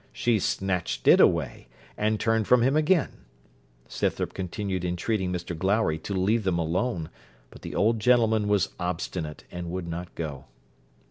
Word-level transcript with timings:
She 0.11 0.39
snatched 0.39 1.07
it 1.07 1.19
away, 1.19 1.67
and 1.95 2.19
turned 2.19 2.47
from 2.47 2.63
him 2.63 2.75
again. 2.75 3.23
Scythrop 3.87 4.33
continued 4.33 4.83
entreating 4.83 5.31
Mr 5.31 5.55
Glowry 5.55 5.99
to 5.99 6.15
leave 6.15 6.43
them 6.43 6.57
alone; 6.57 7.11
but 7.51 7.61
the 7.61 7.75
old 7.75 7.99
gentleman 7.99 8.47
was 8.47 8.69
obstinate, 8.79 9.43
and 9.51 9.69
would 9.69 9.87
not 9.87 10.15
go. 10.15 10.45